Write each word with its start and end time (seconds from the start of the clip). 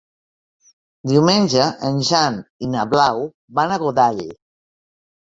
Diumenge 1.11 1.67
en 1.89 1.99
Jan 2.11 2.39
i 2.69 2.71
na 2.71 2.87
Blau 2.95 3.21
van 3.61 3.75
a 3.77 3.79
Godall. 3.85 4.23